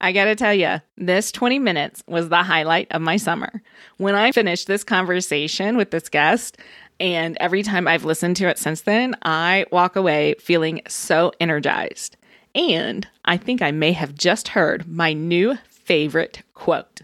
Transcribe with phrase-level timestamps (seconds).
[0.00, 3.62] I gotta tell you, this 20 minutes was the highlight of my summer.
[3.98, 6.56] When I finished this conversation with this guest,
[6.98, 12.16] and every time I've listened to it since then, I walk away feeling so energized.
[12.54, 17.02] And I think I may have just heard my new favorite quote.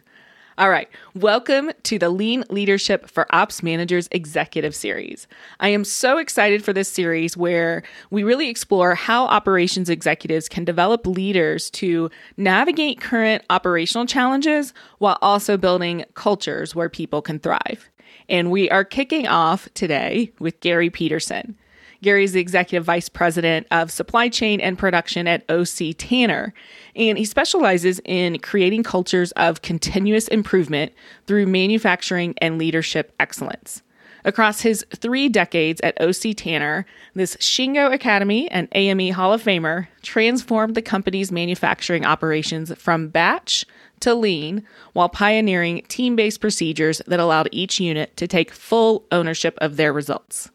[0.59, 5.27] All right, welcome to the Lean Leadership for Ops Managers Executive Series.
[5.61, 10.65] I am so excited for this series where we really explore how operations executives can
[10.65, 17.91] develop leaders to navigate current operational challenges while also building cultures where people can thrive.
[18.27, 21.59] And we are kicking off today with Gary Peterson.
[22.07, 26.55] Gary's the executive vice president of supply chain and production at OC Tanner,
[26.95, 30.93] and he specializes in creating cultures of continuous improvement
[31.27, 33.83] through manufacturing and leadership excellence.
[34.25, 39.89] Across his three decades at OC Tanner, this Shingo Academy and AME Hall of Famer
[40.03, 43.67] transformed the company's manufacturing operations from batch
[43.99, 44.63] to lean
[44.93, 49.93] while pioneering team based procedures that allowed each unit to take full ownership of their
[49.93, 50.51] results.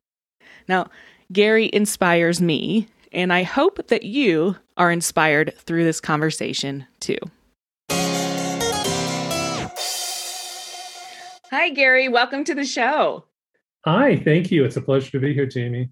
[0.68, 0.90] Now,
[1.32, 7.18] Gary inspires me, and I hope that you are inspired through this conversation too.
[11.52, 12.10] Hi, Gary.
[12.10, 13.26] Welcome to the show.
[13.86, 14.66] Hi, thank you.
[14.66, 15.90] It's a pleasure to be here, Jamie.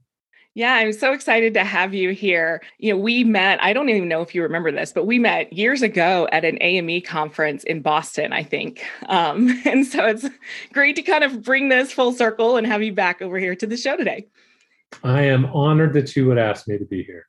[0.56, 2.62] Yeah, I'm so excited to have you here.
[2.80, 5.54] You know, we met, I don't even know if you remember this, but we met
[5.54, 8.84] years ago at an AME conference in Boston, I think.
[9.08, 10.28] Um, and so it's
[10.74, 13.68] great to kind of bring this full circle and have you back over here to
[13.68, 14.28] the show today.
[15.04, 17.28] I am honored that you would ask me to be here.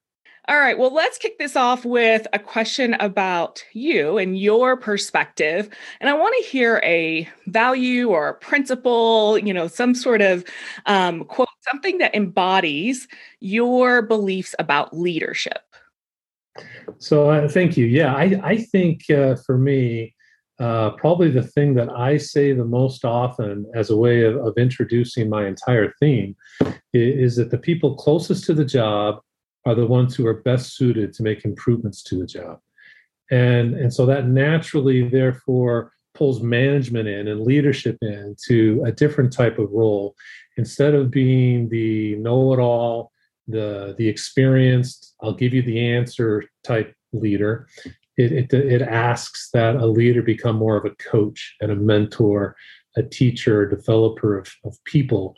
[0.48, 0.76] All right.
[0.76, 5.68] Well, let's kick this off with a question about you and your perspective.
[6.00, 10.42] And I want to hear a value or a principle, you know, some sort of
[10.86, 13.06] um, quote, something that embodies
[13.38, 15.60] your beliefs about leadership.
[16.98, 17.86] So, uh, thank you.
[17.86, 20.16] Yeah, I, I think uh, for me,
[20.60, 24.58] uh, probably the thing that I say the most often as a way of, of
[24.58, 26.36] introducing my entire theme
[26.92, 29.20] is, is, that the people closest to the job
[29.64, 32.58] are the ones who are best suited to make improvements to the job.
[33.30, 39.32] And, and so that naturally, therefore, pulls management in and leadership in to a different
[39.32, 40.14] type of role.
[40.58, 43.12] Instead of being the know it all,
[43.48, 47.68] the, the experienced, I'll give you the answer type leader,
[48.20, 52.56] it, it, it asks that a leader become more of a coach and a mentor,
[52.96, 55.36] a teacher, a developer of, of people.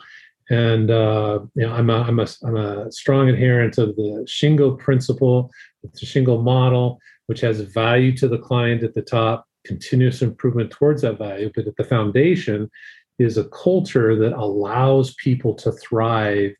[0.49, 4.77] And uh, you know, I'm, a, I'm, a, I'm a strong adherent of the Shingo
[4.77, 5.49] principle,
[5.81, 11.01] the Shingo model, which has value to the client at the top, continuous improvement towards
[11.03, 11.49] that value.
[11.55, 12.69] But at the foundation
[13.19, 16.51] is a culture that allows people to thrive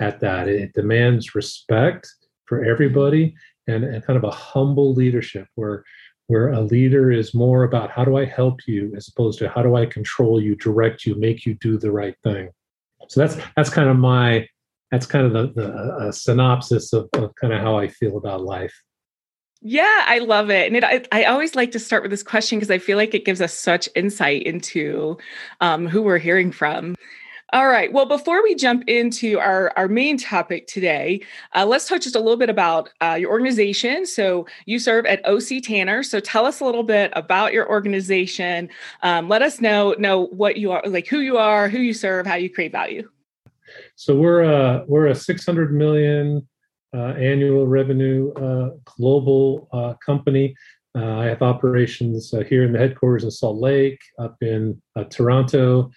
[0.00, 0.48] at that.
[0.48, 2.12] It demands respect
[2.46, 3.34] for everybody
[3.68, 5.84] and, and kind of a humble leadership where
[6.26, 9.62] where a leader is more about how do I help you as opposed to how
[9.62, 12.50] do I control you, direct you, make you do the right thing.
[13.08, 14.46] So that's that's kind of my
[14.90, 18.74] that's kind of the, the synopsis of, of kind of how I feel about life.
[19.60, 20.66] Yeah, I love it.
[20.66, 23.14] And it, I, I always like to start with this question because I feel like
[23.14, 25.18] it gives us such insight into
[25.60, 26.94] um, who we're hearing from.
[27.54, 27.90] All right.
[27.90, 31.22] Well, before we jump into our, our main topic today,
[31.54, 34.04] uh, let's talk just a little bit about uh, your organization.
[34.04, 36.02] So, you serve at OC Tanner.
[36.02, 38.68] So, tell us a little bit about your organization.
[39.02, 42.26] Um, let us know know what you are, like who you are, who you serve,
[42.26, 43.08] how you create value.
[43.96, 46.46] So, we're a we're a 600 million
[46.94, 50.54] uh, annual revenue uh, global uh, company.
[50.94, 55.90] Uh, I have operations here in the headquarters in Salt Lake, up in Toronto.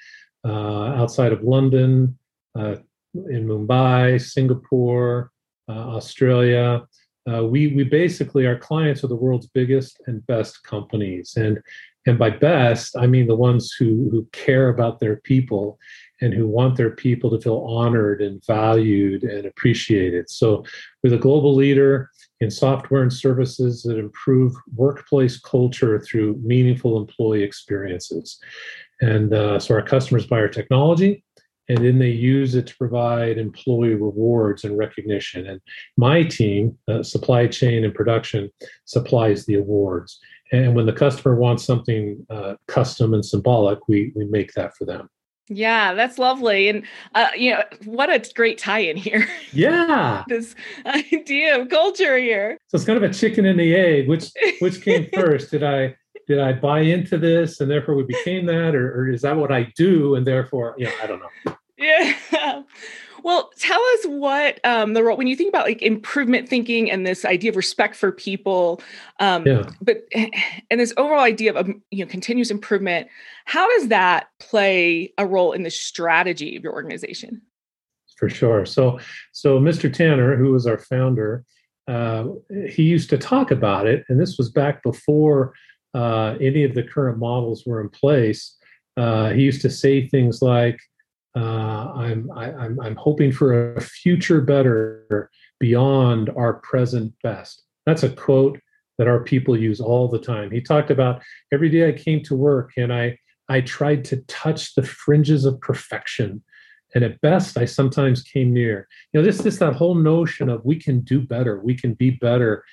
[0.44, 2.18] Uh, outside of London,
[2.58, 2.76] uh,
[3.14, 5.32] in Mumbai, Singapore,
[5.70, 6.84] uh, Australia.
[7.44, 11.60] we we basically our clients are the world's biggest and best companies, and
[12.08, 15.78] and by best I mean the ones who who care about their people
[16.22, 20.30] and who want their people to feel honored and valued and appreciated.
[20.30, 20.64] So
[21.04, 22.11] we're the global leader
[22.42, 28.40] in software and services that improve workplace culture through meaningful employee experiences.
[29.00, 31.24] And uh, so our customers buy our technology
[31.70, 35.48] and then they use it to provide employee rewards and recognition.
[35.48, 35.62] And
[35.96, 38.50] my team, uh, supply chain and production,
[38.86, 40.20] supplies the awards.
[40.52, 44.86] and when the customer wants something uh, custom and symbolic, we we make that for
[44.86, 45.08] them.
[45.48, 46.70] Yeah, that's lovely.
[46.70, 46.84] And,
[47.14, 49.28] uh, you know, what a great tie in here.
[49.52, 50.24] Yeah.
[50.28, 50.56] this
[50.86, 52.58] idea of culture here.
[52.68, 54.08] So it's kind of a chicken and the egg.
[54.08, 55.52] Which which came first?
[55.52, 55.96] Did I
[56.28, 59.52] did I buy into this and therefore we became that, or, or is that what
[59.52, 61.56] I do and therefore, you know, I don't know.
[61.78, 62.62] Yeah.
[63.24, 67.06] Well, tell us what um, the role when you think about like improvement thinking and
[67.06, 68.82] this idea of respect for people,
[69.20, 69.70] um, yeah.
[69.82, 73.08] but and this overall idea of um, you know continuous improvement.
[73.46, 77.42] How does that play a role in the strategy of your organization?
[78.18, 78.68] For sure.
[78.68, 79.00] So,
[79.32, 79.92] so Mr.
[79.92, 81.44] Tanner, who was our founder,
[81.88, 82.26] uh,
[82.70, 85.54] he used to talk about it, and this was back before
[85.96, 88.56] uh, any of the current models were in place.
[88.96, 90.80] Uh, he used to say things like,
[91.36, 95.30] uh, I'm, I, am i am i am hoping for a future better
[95.60, 97.64] beyond our present best.
[97.86, 98.60] That's a quote
[98.98, 100.52] that our people use all the time.
[100.52, 101.22] He talked about
[101.54, 103.18] every day I came to work and I
[103.48, 106.42] I tried to touch the fringes of perfection.
[106.94, 108.88] And at best, I sometimes came near.
[109.12, 112.12] You know, this this that whole notion of we can do better, we can be
[112.12, 112.66] better.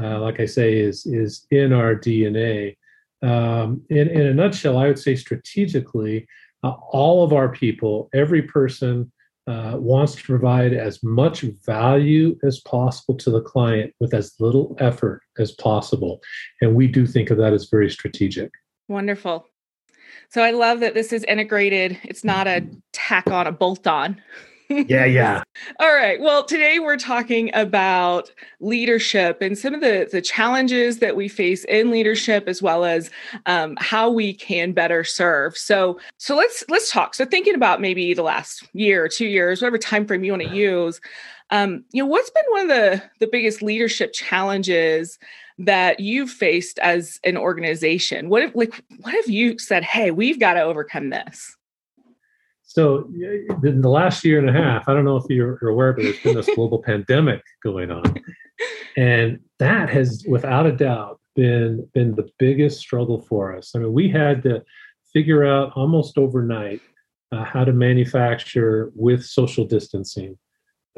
[0.00, 2.76] Uh, like I say, is is in our DNA.
[3.22, 6.26] Um, in in a nutshell, I would say strategically,
[6.64, 9.12] uh, all of our people, every person
[9.46, 14.74] uh, wants to provide as much value as possible to the client with as little
[14.80, 16.20] effort as possible.
[16.62, 18.50] And we do think of that as very strategic.
[18.88, 19.46] Wonderful.
[20.30, 21.98] So I love that this is integrated.
[22.02, 24.20] It's not a tack on, a bolt on
[24.88, 25.42] yeah, yeah.
[25.80, 26.20] All right.
[26.20, 28.30] Well, today we're talking about
[28.60, 33.10] leadership and some of the, the challenges that we face in leadership, as well as
[33.46, 35.56] um, how we can better serve.
[35.56, 37.14] So, so let's let's talk.
[37.14, 40.42] So, thinking about maybe the last year or two years, whatever time frame you want
[40.42, 41.00] to use,
[41.50, 45.18] um, you know, what's been one of the the biggest leadership challenges
[45.58, 48.28] that you've faced as an organization?
[48.28, 49.84] What if, like, what have you said?
[49.84, 51.56] Hey, we've got to overcome this.
[52.74, 53.08] So,
[53.62, 56.18] in the last year and a half, I don't know if you're aware, but there's
[56.18, 58.20] been this global pandemic going on,
[58.96, 63.76] and that has, without a doubt, been been the biggest struggle for us.
[63.76, 64.64] I mean, we had to
[65.12, 66.80] figure out almost overnight
[67.30, 70.36] uh, how to manufacture with social distancing,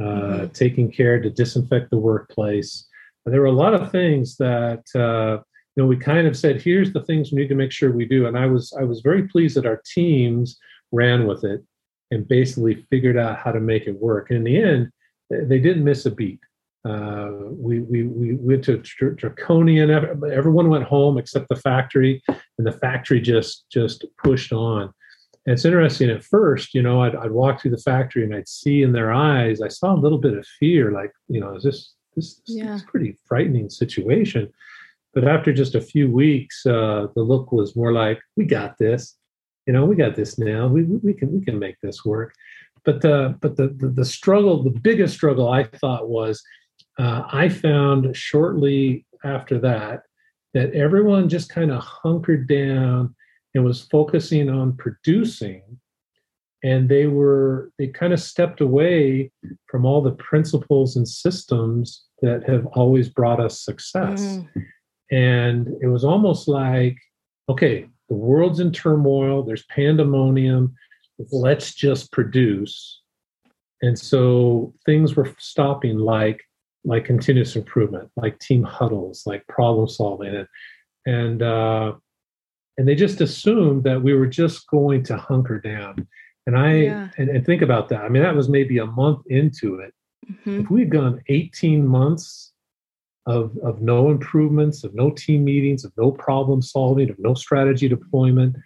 [0.01, 0.47] uh, mm-hmm.
[0.55, 2.89] taking care to disinfect the workplace.
[3.27, 5.43] And there were a lot of things that uh,
[5.77, 8.07] you know we kind of said, here's the things we need to make sure we
[8.07, 8.25] do.
[8.27, 10.59] And I was I was very pleased that our teams
[10.93, 11.65] ran with it,
[12.11, 14.31] and basically figured out how to make it work.
[14.31, 14.91] And in the end,
[15.31, 16.41] they didn't miss a beat.
[16.85, 18.77] Uh, we, we, we went to
[19.17, 24.93] draconian, everyone went home except the factory, and the factory just, just pushed on.
[25.47, 28.49] And it's interesting at first, you know, I'd, I'd walk through the factory and I'd
[28.49, 31.65] see in their eyes, I saw a little bit of fear, like, you know, is
[31.65, 32.75] this, this, yeah.
[32.75, 34.53] this pretty frightening situation.
[35.13, 39.17] But after just a few weeks, uh, the look was more like, we got this
[39.67, 40.69] you know, we got this now.
[40.69, 42.35] We, we can we can make this work.
[42.85, 46.43] But the but the the, the struggle, the biggest struggle I thought was
[46.99, 50.03] uh, I found shortly after that
[50.55, 53.15] that everyone just kind of hunkered down
[53.55, 55.63] and was focusing on producing
[56.63, 59.31] and they were they kind of stepped away
[59.67, 64.49] from all the principles and systems that have always brought us success mm.
[65.11, 66.97] and it was almost like
[67.49, 70.75] okay the world's in turmoil, there's pandemonium,
[71.31, 73.01] let's just produce.
[73.83, 76.43] And so things were stopping like
[76.85, 80.49] like continuous improvement, like team huddles, like problem solving, and
[81.05, 81.95] and uh,
[82.79, 86.07] and they just assumed that we were just going to hunker down.
[86.47, 87.09] And I yeah.
[87.19, 88.03] and, and, think about that.
[88.03, 89.93] I mean, that was maybe a month into it.
[90.31, 90.61] Mm-hmm.
[90.61, 92.53] If we'd gone 18 months
[93.27, 97.89] of, of no improvements, of no team meetings, of no problem solving, of no strategy
[97.89, 98.57] deployment.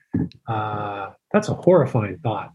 [0.46, 2.52] Uh, that's a horrifying thought.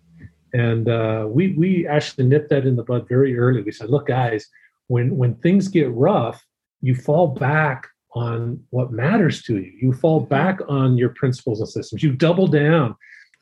[0.53, 3.62] And uh, we, we actually nipped that in the bud very early.
[3.62, 4.47] We said, look, guys,
[4.88, 6.45] when, when things get rough,
[6.81, 9.74] you fall back on what matters to you.
[9.81, 12.03] You fall back on your principles and systems.
[12.03, 12.95] You double down.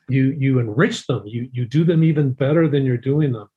[0.08, 1.22] You, you enrich them.
[1.26, 3.48] You, you do them even better than you're doing them.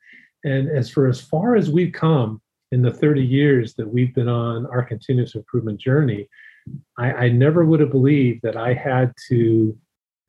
[0.43, 4.27] And as for as far as we've come, in the 30 years that we've been
[4.27, 6.27] on our continuous improvement journey,
[6.97, 9.77] I, I never would have believed that I had to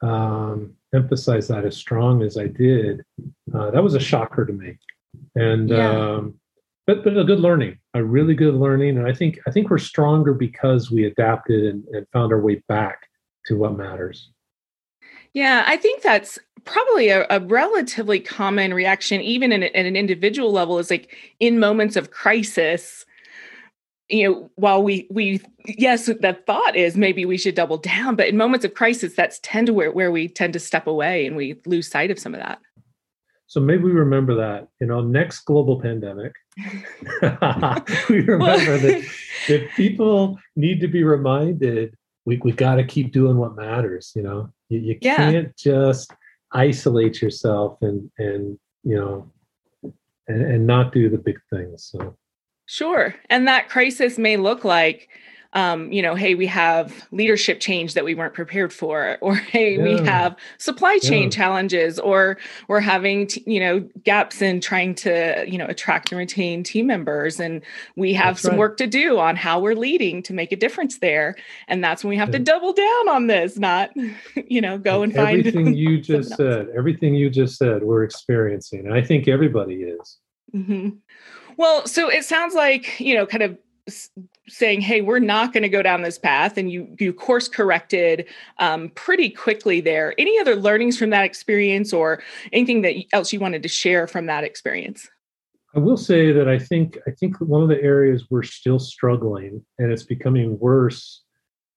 [0.02, 3.02] um, emphasize that as strong as I did.
[3.54, 4.78] Uh, that was a shocker to me,
[5.35, 5.90] and yeah.
[5.90, 6.35] um,
[6.87, 9.78] but but a good learning, a really good learning, and I think I think we're
[9.78, 13.09] stronger because we adapted and, and found our way back
[13.47, 14.30] to what matters.
[15.35, 20.52] Yeah, I think that's probably a, a relatively common reaction, even in, at an individual
[20.52, 23.04] level, is like in moments of crisis,
[24.08, 28.28] you know while we we yes the thought is maybe we should double down but
[28.28, 31.37] in moments of crisis that's tend to where, where we tend to step away and
[31.37, 32.58] we lose sight of some of that.
[33.47, 36.32] So maybe we remember that you know next global pandemic.
[38.08, 39.04] We remember that
[39.49, 41.94] that people need to be reminded
[42.25, 45.16] we, we got to keep doing what matters you know you, you yeah.
[45.16, 46.12] can't just
[46.52, 49.30] isolate yourself and and you know
[50.28, 52.16] and, and not do the big things so
[52.68, 53.14] Sure.
[53.30, 55.08] And that crisis may look like,
[55.55, 59.76] um, you know, hey, we have leadership change that we weren't prepared for, or hey,
[59.76, 59.83] yeah.
[59.83, 61.28] we have supply chain yeah.
[61.31, 62.37] challenges, or
[62.69, 66.87] we're having, t- you know, gaps in trying to, you know, attract and retain team
[66.87, 67.40] members.
[67.40, 67.62] And
[67.97, 68.59] we have that's some right.
[68.59, 71.35] work to do on how we're leading to make a difference there.
[71.67, 72.38] And that's when we have yeah.
[72.38, 73.90] to double down on this, not,
[74.49, 78.05] you know, go and, and find everything you just said, everything you just said, we're
[78.05, 78.87] experiencing.
[78.87, 80.19] And I think everybody is.
[80.55, 80.90] Mm-hmm.
[81.57, 83.59] Well, so it sounds like, you know, kind of
[84.49, 88.26] saying hey we're not going to go down this path and you you course corrected
[88.59, 90.14] um, pretty quickly there.
[90.18, 94.26] Any other learnings from that experience or anything that else you wanted to share from
[94.26, 95.09] that experience?
[95.75, 99.64] I will say that i think i think one of the areas we're still struggling
[99.78, 101.23] and it's becoming worse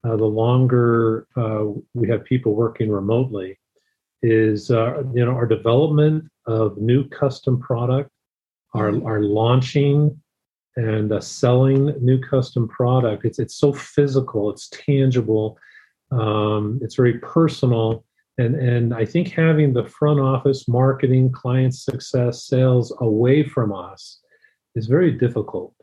[0.04, 3.60] uh, the longer uh, we have people working remotely
[4.24, 8.10] is uh, you know our development of new custom product
[8.74, 10.20] our are launching
[10.78, 13.26] and uh, selling new custom product.
[13.26, 15.58] It's it's so physical, it's tangible,
[16.12, 18.06] um, it's very personal,
[18.38, 24.20] and and I think having the front office, marketing, client success, sales away from us
[24.76, 25.74] is very difficult.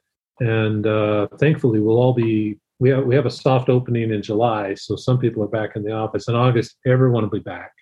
[0.40, 4.74] And uh, thankfully, we'll all be we have we have a soft opening in July,
[4.74, 6.28] so some people are back in the office.
[6.28, 7.72] In August, everyone will be back.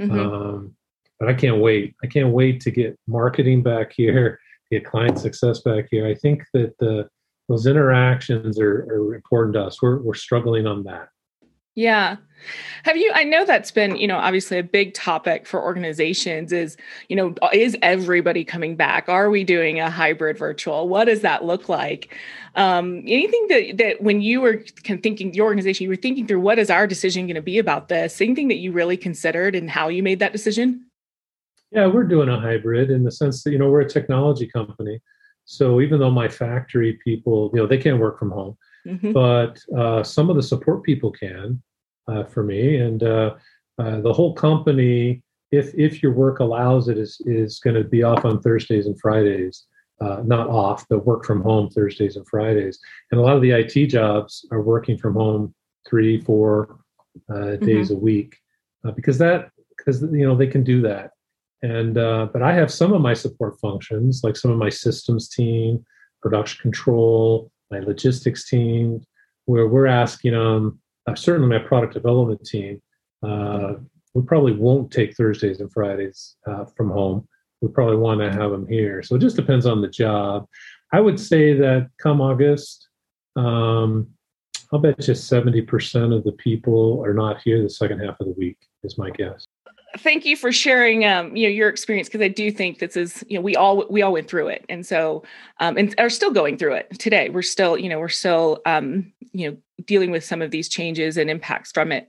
[0.00, 0.18] Mm-hmm.
[0.18, 0.74] Um,
[1.18, 1.94] but I can't wait.
[2.02, 6.06] I can't wait to get marketing back here, get client success back here.
[6.06, 7.08] I think that the,
[7.48, 9.80] those interactions are, are important to us.
[9.80, 11.08] We're, we're struggling on that.
[11.74, 12.16] Yeah.
[12.82, 16.76] Have you I know that's been, you know, obviously a big topic for organizations is,
[17.08, 19.08] you know, is everybody coming back?
[19.08, 20.88] Are we doing a hybrid virtual?
[20.88, 22.12] What does that look like?
[22.56, 26.58] Um, anything that that when you were thinking the organization, you were thinking through what
[26.58, 28.20] is our decision going to be about this?
[28.20, 30.87] Anything that you really considered and how you made that decision?
[31.70, 35.00] Yeah, we're doing a hybrid in the sense that, you know, we're a technology company.
[35.44, 38.56] So even though my factory people, you know, they can't work from home,
[38.86, 39.12] mm-hmm.
[39.12, 41.62] but uh, some of the support people can
[42.06, 42.76] uh, for me.
[42.76, 43.34] And uh,
[43.78, 48.02] uh the whole company, if if your work allows it, is is going to be
[48.02, 49.64] off on Thursdays and Fridays.
[50.00, 52.78] Uh, not off, but work from home Thursdays and Fridays.
[53.10, 55.52] And a lot of the IT jobs are working from home
[55.88, 56.78] three, four
[57.28, 57.94] uh, days mm-hmm.
[57.94, 58.36] a week
[58.94, 61.12] because that because you know they can do that
[61.62, 65.28] and uh, but I have some of my support functions, like some of my systems
[65.28, 65.84] team,
[66.22, 69.02] production control, my logistics team,
[69.46, 70.80] where we're asking them.
[71.06, 72.80] Uh, certainly, my product development team.
[73.22, 73.74] Uh,
[74.14, 77.26] we probably won't take Thursdays and Fridays uh, from home.
[77.60, 79.02] We probably want to have them here.
[79.02, 80.46] So it just depends on the job.
[80.92, 82.88] I would say that come August,
[83.36, 84.08] um,
[84.72, 88.34] I'll bet you 70% of the people are not here the second half of the
[88.38, 89.46] week, is my guess
[89.98, 93.24] thank you for sharing um, you know your experience because I do think this is
[93.28, 95.22] you know we all we all went through it and so
[95.60, 97.28] um, and are still going through it today.
[97.28, 101.16] We're still you know we're still um, you know dealing with some of these changes
[101.16, 102.08] and impacts from it.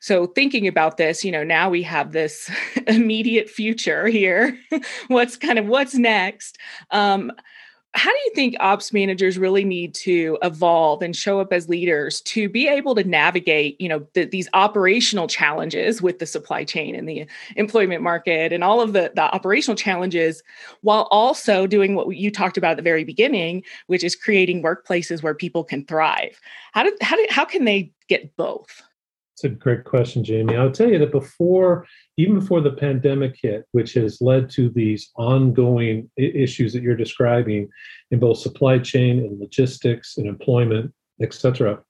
[0.00, 2.50] So thinking about this, you know, now we have this
[2.86, 4.58] immediate future here.
[5.08, 6.58] what's kind of what's next?
[6.90, 7.32] Um,
[7.98, 12.20] how do you think ops managers really need to evolve and show up as leaders
[12.20, 16.94] to be able to navigate you know the, these operational challenges with the supply chain
[16.94, 17.26] and the
[17.56, 20.42] employment market and all of the, the operational challenges
[20.82, 25.22] while also doing what you talked about at the very beginning which is creating workplaces
[25.22, 26.40] where people can thrive?
[26.72, 28.82] How do how, do, how can they get both
[29.38, 30.56] it's a great question, Jamie.
[30.56, 35.10] I'll tell you that before, even before the pandemic hit, which has led to these
[35.14, 37.68] ongoing issues that you're describing
[38.10, 40.92] in both supply chain and logistics and employment,
[41.22, 41.80] et cetera,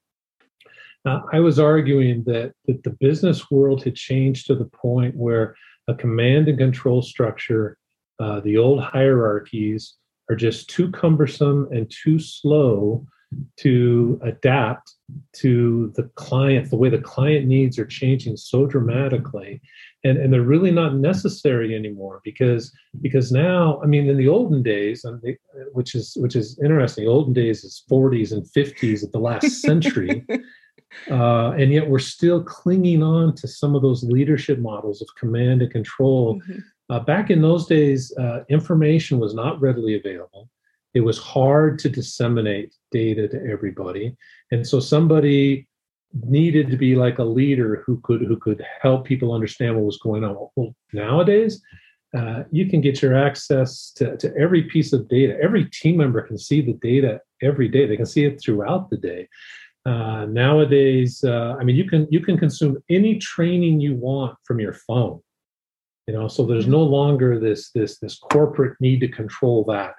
[1.05, 5.55] uh, I was arguing that, that the business world had changed to the point where
[5.87, 7.79] a command and control structure,
[8.19, 9.95] uh, the old hierarchies,
[10.29, 13.07] are just too cumbersome and too slow
[13.57, 14.95] to adapt
[15.33, 19.61] to the client the way the client needs are changing so dramatically.
[20.03, 22.71] And, and they're really not necessary anymore because
[23.01, 25.05] because now i mean in the olden days
[25.73, 29.61] which is which is interesting the olden days is 40s and 50s of the last
[29.61, 30.25] century.
[31.11, 35.61] Uh, and yet we're still clinging on to some of those leadership models of command
[35.61, 36.41] and control.
[36.41, 36.59] Mm-hmm.
[36.89, 40.49] uh, back in those days uh, information was not readily available
[40.93, 44.15] it was hard to disseminate data to everybody.
[44.51, 45.67] And so somebody
[46.23, 49.99] needed to be like a leader who could who could help people understand what was
[49.99, 50.35] going on.
[50.55, 51.61] Well nowadays
[52.17, 55.37] uh, you can get your access to, to every piece of data.
[55.39, 57.85] Every team member can see the data every day.
[57.85, 59.27] They can see it throughout the day.
[59.85, 64.59] Uh, nowadays uh, i mean you can you can consume any training you want from
[64.59, 65.19] your phone.
[66.07, 69.93] You know so there's no longer this this this corporate need to control that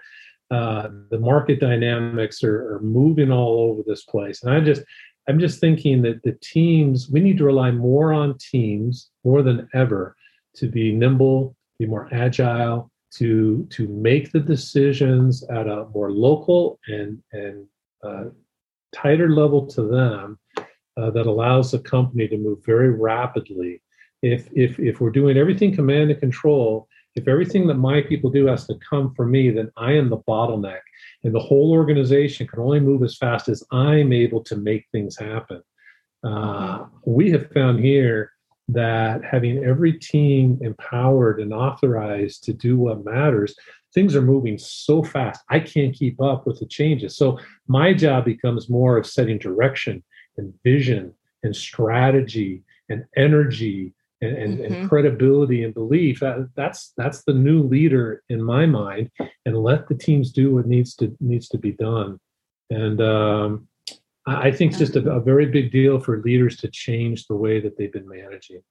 [0.50, 4.42] uh, the market dynamics are, are moving all over this place.
[4.42, 4.82] And i just
[5.28, 9.68] i'm just thinking that the teams we need to rely more on teams more than
[9.74, 10.16] ever
[10.56, 16.78] to be nimble be more agile to to make the decisions at a more local
[16.86, 17.66] and and
[18.04, 18.24] uh,
[18.94, 20.38] tighter level to them
[20.96, 23.82] uh, that allows the company to move very rapidly.
[24.22, 28.46] If if if we're doing everything command and control if everything that my people do
[28.46, 30.80] has to come from me then i am the bottleneck.
[31.24, 35.16] And the whole organization can only move as fast as i'm able to make things
[35.16, 35.62] happen.
[36.22, 38.32] Uh, we have found here
[38.68, 43.54] that having every team empowered and authorized to do what matters
[43.92, 47.16] things are moving so fast i can't keep up with the changes.
[47.16, 50.02] So my job becomes more of setting direction
[50.36, 54.74] and vision and strategy and energy and, and, mm-hmm.
[54.74, 59.10] and, credibility and belief that, that's that's the new leader in my mind
[59.46, 62.18] and let the teams do what needs to needs to be done
[62.70, 63.66] and um,
[64.26, 67.60] i think it's just a, a very big deal for leaders to change the way
[67.60, 68.62] that they've been managing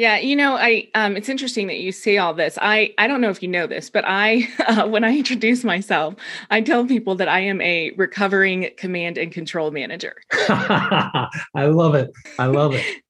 [0.00, 2.56] yeah, you know, I um, it's interesting that you say all this.
[2.62, 6.14] I I don't know if you know this, but I uh, when I introduce myself,
[6.50, 10.16] I tell people that I am a recovering command and control manager.
[10.32, 11.28] I
[11.66, 12.12] love it.
[12.38, 12.84] I love it.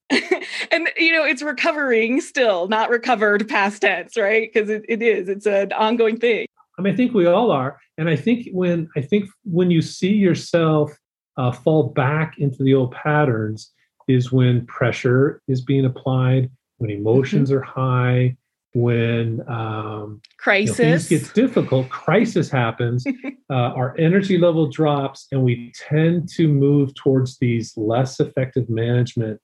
[1.00, 4.50] you know it's recovering still not recovered past tense right?
[4.52, 6.46] Because it, it is it's an ongoing thing.
[6.78, 9.82] I mean i think we all are and i think when i think when you
[9.82, 10.90] see yourself
[11.36, 13.70] uh, fall back into the old patterns
[14.08, 17.58] is when pressure is being applied when emotions mm-hmm.
[17.58, 18.36] are high
[18.72, 23.04] when um, crisis you know, things gets difficult crisis happens
[23.50, 29.40] uh, our energy level drops and we tend to move towards these less effective management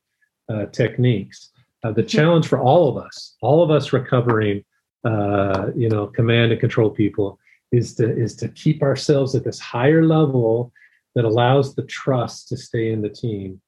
[0.49, 1.51] uh, techniques.
[1.85, 4.65] Uh, the challenge for all of us, all of us recovering,
[5.05, 7.39] uh, you know, command and control people,
[7.73, 10.73] is to is to keep ourselves at this higher level
[11.15, 13.61] that allows the trust to stay in the team.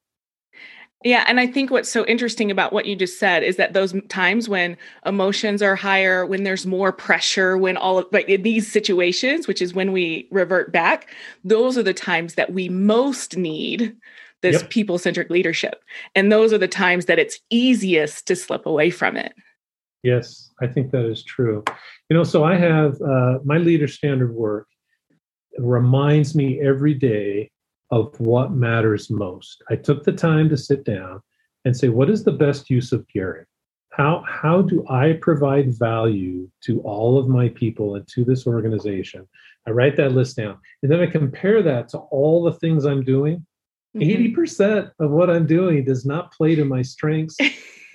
[1.05, 3.95] Yeah, and I think what's so interesting about what you just said is that those
[4.09, 8.69] times when emotions are higher, when there's more pressure, when all of like in these
[8.69, 11.15] situations, which is when we revert back,
[11.45, 13.95] those are the times that we most need
[14.41, 14.69] this yep.
[14.69, 15.83] people centric leadership.
[16.15, 19.33] And those are the times that it's easiest to slip away from it.
[20.03, 21.63] Yes, I think that is true.
[22.09, 24.67] You know, so I have uh, my leader standard work
[25.57, 27.51] reminds me every day
[27.91, 29.61] of what matters most.
[29.69, 31.21] I took the time to sit down
[31.65, 33.45] and say, what is the best use of Gary?
[33.91, 39.27] How, how do I provide value to all of my people and to this organization?
[39.67, 40.57] I write that list down.
[40.81, 43.45] And then I compare that to all the things I'm doing
[43.95, 45.03] 80% mm-hmm.
[45.03, 47.37] of what I'm doing does not play to my strengths,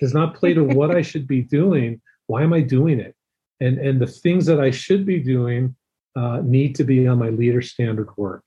[0.01, 2.01] does not play to what I should be doing.
[2.27, 3.15] Why am I doing it?
[3.61, 5.75] And, and the things that I should be doing
[6.15, 8.43] uh, need to be on my leader standard work.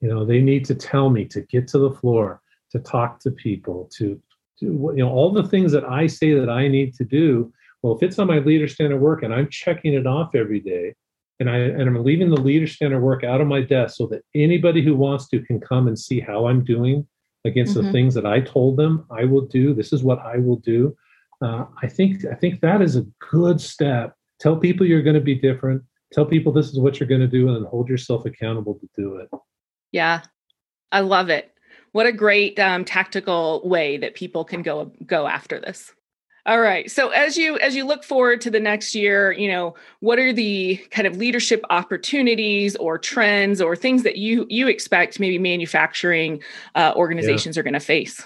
[0.00, 3.30] You know, they need to tell me to get to the floor, to talk to
[3.30, 4.20] people, to,
[4.60, 7.52] to you know, all the things that I say that I need to do.
[7.82, 10.94] Well, if it's on my leader standard work and I'm checking it off every day,
[11.40, 14.22] and I and I'm leaving the leader standard work out of my desk so that
[14.34, 17.06] anybody who wants to can come and see how I'm doing
[17.44, 17.86] against mm-hmm.
[17.86, 19.74] the things that I told them I will do.
[19.74, 20.96] This is what I will do.
[21.42, 24.14] Uh, I think I think that is a good step.
[24.40, 25.82] Tell people you're going to be different.
[26.12, 29.16] Tell people this is what you're going to do, and hold yourself accountable to do
[29.16, 29.28] it.
[29.92, 30.22] Yeah,
[30.92, 31.52] I love it.
[31.92, 35.92] What a great um, tactical way that people can go go after this.
[36.46, 36.88] All right.
[36.88, 40.32] So as you as you look forward to the next year, you know, what are
[40.32, 46.40] the kind of leadership opportunities or trends or things that you you expect maybe manufacturing
[46.76, 47.60] uh, organizations yeah.
[47.60, 48.24] are going to face?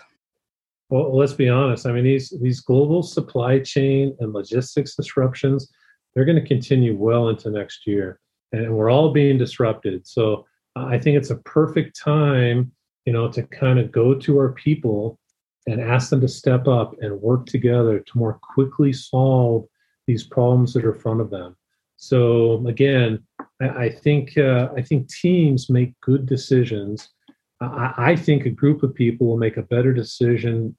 [0.91, 1.87] Well, let's be honest.
[1.87, 5.71] I mean, these these global supply chain and logistics disruptions,
[6.15, 8.21] they're going to continue well into next year,
[8.53, 10.07] and we're all being disrupted.
[10.07, 12.71] So I think it's a perfect time,
[13.07, 15.19] you know, to kind of go to our people
[15.67, 19.65] and ask them to step up and work together to more quickly solve
[20.07, 21.57] these problems that are in front of them.
[21.97, 23.23] So again,
[23.61, 27.09] I, I think uh, I think teams make good decisions.
[27.61, 30.75] I, I, think a group of people will make a better decision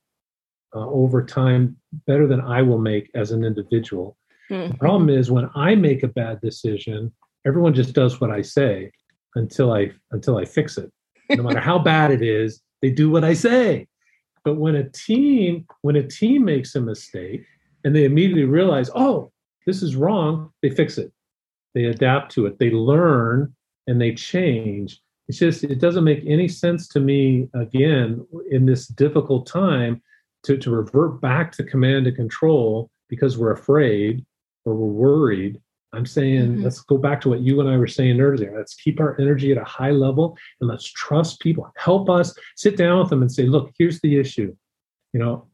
[0.76, 4.18] uh, over time, better than I will make as an individual.
[4.50, 4.72] Mm-hmm.
[4.72, 7.14] The problem is when I make a bad decision,
[7.46, 8.92] everyone just does what I say
[9.36, 10.92] until I until I fix it.
[11.30, 13.88] No matter how bad it is, they do what I say.
[14.44, 17.46] But when a team when a team makes a mistake
[17.84, 19.32] and they immediately realize, oh,
[19.66, 21.12] this is wrong, they fix it.
[21.74, 22.60] They adapt to it.
[22.60, 23.54] They learn
[23.88, 25.02] and they change.
[25.28, 30.02] It's just it doesn't make any sense to me again in this difficult time
[30.44, 34.26] to, to revert back to command and control because we're afraid
[34.66, 35.62] or we're worried
[35.94, 36.64] I'm saying mm-hmm.
[36.64, 38.54] let's go back to what you and I were saying earlier.
[38.56, 41.72] Let's keep our energy at a high level and let's trust people.
[41.78, 44.56] Help us sit down with them and say, look, here's the issue.
[45.14, 45.48] You know,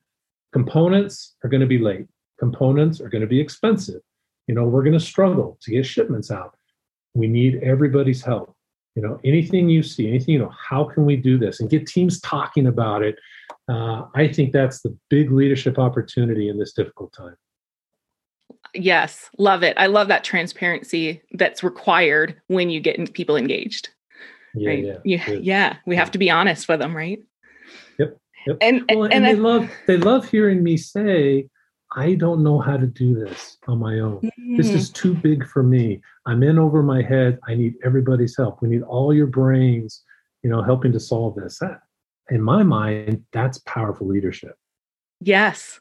[0.54, 2.08] components are going to be late.
[2.40, 4.02] Components are going to be expensive.
[4.48, 6.56] You know, we're going to struggle to get shipments out.
[7.16, 8.56] We need everybody's help.
[8.96, 11.86] You know, anything you see, anything, you know, how can we do this and get
[11.86, 13.16] teams talking about it?
[13.68, 17.36] Uh, I think that's the big leadership opportunity in this difficult time.
[18.74, 19.76] Yes, love it.
[19.78, 23.90] I love that transparency that's required when you get people engaged.
[24.54, 24.84] Yeah, right?
[24.84, 25.78] yeah, yeah, yeah.
[25.86, 27.20] We have to be honest with them, right?
[28.00, 28.18] Yep.
[28.48, 28.58] yep.
[28.62, 31.50] And well, and, and, they I, love they love hearing me say,
[31.96, 34.22] "I don't know how to do this on my own.
[34.22, 34.58] Mm-hmm.
[34.58, 36.02] This is too big for me.
[36.26, 37.40] I'm in over my head.
[37.48, 38.62] I need everybody's help.
[38.62, 40.04] We need all your brains,
[40.44, 41.82] you know, helping to solve this." That,
[42.30, 44.56] in my mind, that's powerful leadership.
[45.20, 45.80] Yes,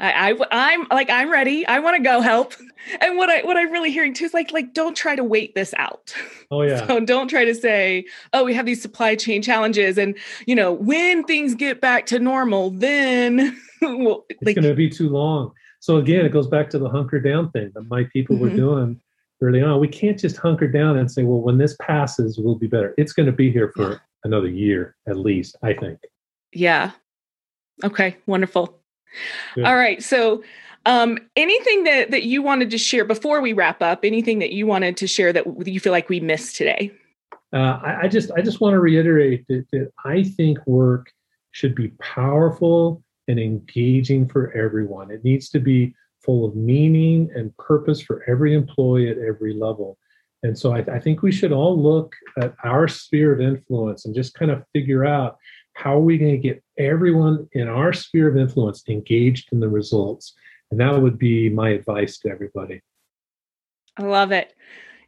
[0.00, 1.66] I, I am like I'm ready.
[1.66, 2.54] I want to go help.
[3.02, 5.54] And what I what I'm really hearing too is like like don't try to wait
[5.54, 6.14] this out.
[6.50, 6.86] Oh yeah.
[6.86, 10.72] So don't try to say, oh, we have these supply chain challenges, and you know
[10.72, 15.52] when things get back to normal, then well, it's like, going to be too long.
[15.80, 18.44] So again, it goes back to the hunker down thing that my people mm-hmm.
[18.44, 19.00] were doing
[19.42, 19.80] early on.
[19.80, 22.94] We can't just hunker down and say, well, when this passes, we'll be better.
[22.96, 25.56] It's going to be here for another year at least.
[25.62, 25.98] I think.
[26.52, 26.92] Yeah.
[27.84, 28.16] Okay.
[28.26, 28.80] Wonderful.
[29.56, 30.02] All right.
[30.02, 30.42] So,
[30.86, 34.04] um, anything that that you wanted to share before we wrap up?
[34.04, 36.92] Anything that you wanted to share that you feel like we missed today?
[37.52, 41.10] Uh, I, I, just I just want to reiterate that, that I think work
[41.52, 45.10] should be powerful and engaging for everyone.
[45.10, 49.96] It needs to be full of meaning and purpose for every employee at every level.
[50.42, 54.14] And so I, I think we should all look at our sphere of influence and
[54.14, 55.36] just kind of figure out
[55.72, 59.68] how are we going to get everyone in our sphere of influence engaged in the
[59.68, 60.34] results?
[60.70, 62.82] And that would be my advice to everybody.
[63.96, 64.54] I love it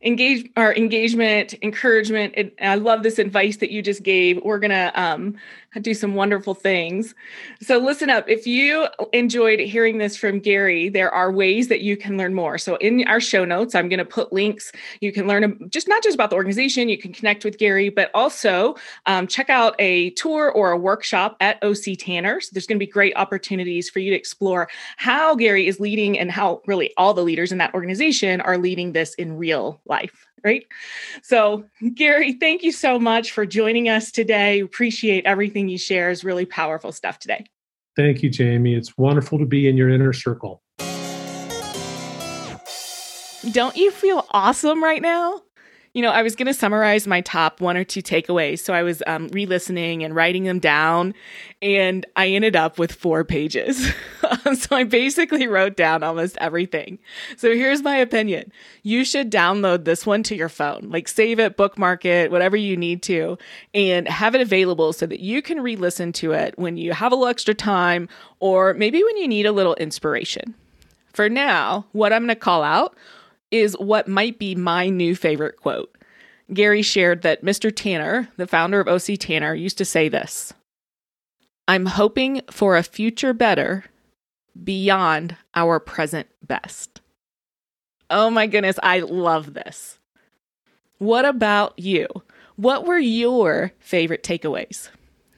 [0.03, 4.41] engage our engagement encouragement it, i love this advice that you just gave.
[4.43, 5.37] We're gonna um,
[5.83, 7.15] do some wonderful things.
[7.61, 8.29] So listen up.
[8.29, 12.57] If you enjoyed hearing this from gary there are ways that you can learn more.
[12.57, 14.73] So in our show notes i'm gonna put links.
[15.01, 18.11] You can learn just not just about the organization you can connect with gary but
[18.15, 22.41] also um, check out a tour or a workshop at oc tanner.
[22.41, 26.31] So there's gonna be great opportunities for you to explore how gary is leading and
[26.31, 30.65] how really all the leaders in that organization are leading this in real life, right?
[31.23, 34.61] So, Gary, thank you so much for joining us today.
[34.61, 36.11] Appreciate everything you share.
[36.11, 37.45] Is really powerful stuff today.
[37.97, 38.75] Thank you, Jamie.
[38.75, 40.63] It's wonderful to be in your inner circle.
[43.53, 45.41] Don't you feel awesome right now?
[45.93, 48.61] You know, I was going to summarize my top one or two takeaways.
[48.61, 51.15] So I was um, re listening and writing them down,
[51.61, 53.91] and I ended up with four pages.
[54.55, 57.01] so I basically wrote down almost everything.
[57.37, 58.53] So here's my opinion
[58.85, 62.77] you should download this one to your phone, like save it, bookmark it, whatever you
[62.77, 63.37] need to,
[63.75, 67.11] and have it available so that you can re listen to it when you have
[67.11, 70.55] a little extra time or maybe when you need a little inspiration.
[71.13, 72.97] For now, what I'm going to call out
[73.51, 75.97] is what might be my new favorite quote.
[76.53, 77.75] Gary shared that Mr.
[77.75, 80.53] Tanner, the founder of OC Tanner, used to say this
[81.69, 83.85] I'm hoping for a future better
[84.63, 87.01] beyond our present best.
[88.09, 89.99] Oh my goodness, I love this.
[90.99, 92.09] What about you?
[92.57, 94.89] What were your favorite takeaways?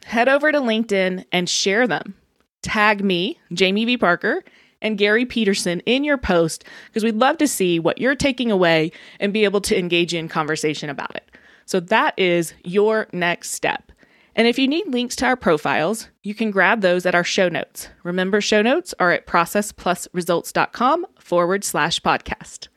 [0.05, 2.15] Head over to LinkedIn and share them.
[2.63, 3.97] Tag me, Jamie V.
[3.97, 4.43] Parker,
[4.83, 8.91] and Gary Peterson in your post because we'd love to see what you're taking away
[9.19, 11.31] and be able to engage in conversation about it.
[11.65, 13.91] So that is your next step.
[14.35, 17.49] And if you need links to our profiles, you can grab those at our show
[17.49, 17.89] notes.
[18.03, 22.67] Remember, show notes are at processplusresults.com forward slash podcast.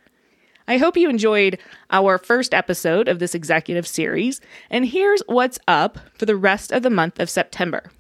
[0.69, 1.59] I hope you enjoyed
[1.91, 4.41] our first episode of this executive series.
[4.69, 7.91] And here's what's up for the rest of the month of September.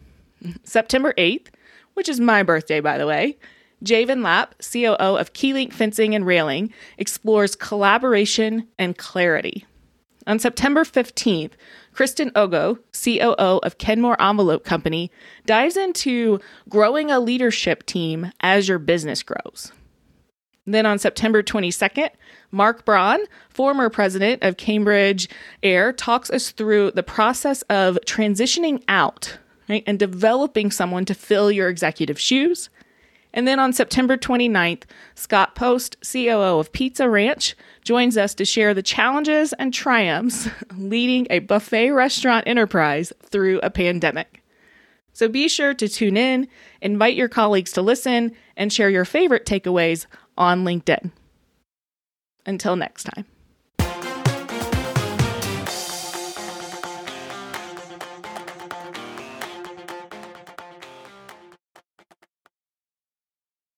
[0.64, 1.46] September 8th,
[1.94, 3.38] which is my birthday, by the way,
[3.84, 9.66] Javen Lapp, COO of Keylink Fencing and Railing, explores collaboration and clarity.
[10.26, 11.52] On September 15th,
[11.92, 15.10] Kristen Ogo, COO of Kenmore Envelope Company,
[15.46, 19.72] dives into growing a leadership team as your business grows.
[20.66, 22.10] Then on September 22nd,
[22.50, 25.28] Mark Braun, former president of Cambridge
[25.62, 31.52] Air, talks us through the process of transitioning out right, and developing someone to fill
[31.52, 32.68] your executive shoes.
[33.36, 38.72] And then on September 29th, Scott Post, COO of Pizza Ranch, joins us to share
[38.72, 44.42] the challenges and triumphs leading a buffet restaurant enterprise through a pandemic.
[45.12, 46.48] So be sure to tune in,
[46.80, 50.06] invite your colleagues to listen, and share your favorite takeaways
[50.38, 51.10] on LinkedIn.
[52.46, 53.26] Until next time.